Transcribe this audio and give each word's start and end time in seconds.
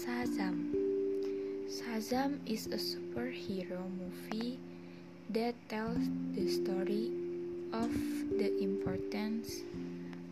Shazam 0.00 0.72
is 2.48 2.72
a 2.72 2.80
superhero 2.80 3.84
movie 4.00 4.56
that 5.28 5.52
tells 5.68 6.00
the 6.32 6.48
story 6.48 7.12
of 7.76 7.92
the 8.40 8.48
importance 8.64 9.60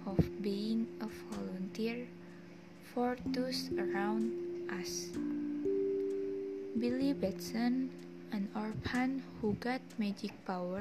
of 0.06 0.16
being 0.40 0.88
a 1.04 1.08
volunteer 1.28 2.08
for 2.94 3.18
those 3.26 3.68
around 3.76 4.32
us. 4.72 5.12
Billy 6.80 7.12
Batson, 7.12 7.90
an 8.32 8.48
orphan 8.56 9.22
who 9.42 9.52
got 9.60 9.84
magic 9.98 10.32
power 10.46 10.80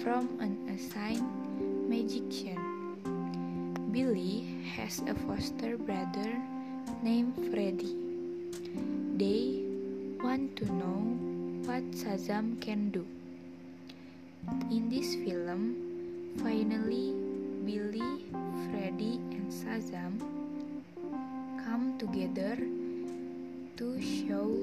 from 0.00 0.32
an 0.40 0.56
assigned 0.72 1.28
magician. 1.92 2.56
Billy 3.92 4.64
has 4.76 5.04
a 5.04 5.12
foster 5.28 5.76
brother 5.76 6.40
named 7.02 7.36
Freddy. 7.52 8.07
They 9.18 9.66
want 10.22 10.54
to 10.62 10.64
know 10.70 11.02
what 11.66 11.82
Shazam 11.90 12.62
can 12.62 12.90
do. 12.94 13.04
In 14.70 14.88
this 14.88 15.18
film, 15.26 15.74
finally 16.38 17.18
Billy, 17.66 18.22
Freddy, 18.70 19.18
and 19.34 19.50
Shazam 19.50 20.22
come 21.66 21.98
together 21.98 22.54
to 23.82 23.86
show 23.98 24.54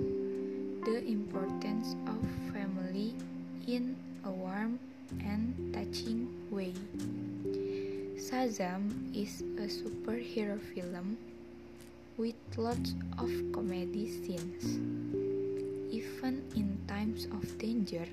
the 0.87 1.03
importance 1.03 1.99
of 2.07 2.23
family 2.55 3.13
in 3.67 3.97
a 4.23 4.31
warm 4.31 4.79
and 5.19 5.51
touching 5.75 6.31
way. 6.49 6.71
Shazam 8.15 9.11
is 9.11 9.43
a 9.59 9.67
superhero 9.67 10.55
film 10.71 11.17
with 12.17 12.35
lots 12.55 12.95
of 13.17 13.29
comedy 13.51 14.07
scenes. 14.07 14.79
Even 15.91 16.43
in 16.55 16.77
times 16.87 17.25
of 17.25 17.57
danger, 17.57 18.05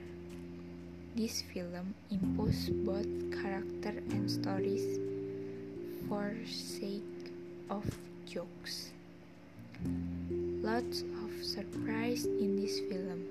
this 1.14 1.42
film 1.54 1.94
imposes 2.10 2.70
both 2.70 3.06
character 3.30 3.94
and 4.10 4.28
stories 4.30 4.98
for 6.08 6.34
sake 6.46 7.30
of 7.70 7.86
jokes. 8.26 8.90
Lots 10.62 11.02
of 11.22 11.30
surprise 11.44 12.24
in 12.26 12.60
this 12.60 12.80
film. 12.90 13.22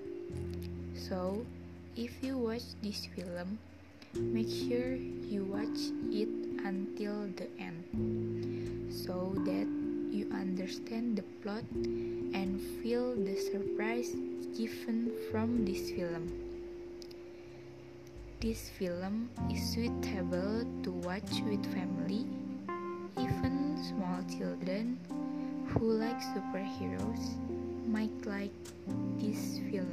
So, 0.95 1.45
if 1.97 2.11
you 2.23 2.38
watch 2.38 2.64
this 2.81 3.08
film, 3.11 3.59
make 4.16 4.47
sure 4.47 4.95
you 5.27 5.44
watch 5.52 5.92
it 6.11 6.31
until 6.64 7.27
the 7.36 7.47
end 7.59 8.94
so 8.94 9.33
that 9.44 9.80
understand 10.72 11.17
the 11.17 11.23
plot 11.44 11.66
and 12.31 12.61
feel 12.81 13.14
the 13.14 13.36
surprise 13.36 14.16
given 14.55 15.11
from 15.30 15.66
this 15.66 15.91
film. 15.91 16.31
This 18.39 18.69
film 18.80 19.30
is 19.52 19.61
suitable 19.73 20.64
to 20.83 20.92
watch 21.03 21.44
with 21.44 21.59
family, 21.73 22.23
even 23.19 23.83
small 23.83 24.23
children 24.31 24.97
who 25.67 25.92
like 25.92 26.22
superheroes 26.31 27.36
might 27.86 28.25
like 28.25 28.55
this 29.19 29.59
film. 29.67 29.91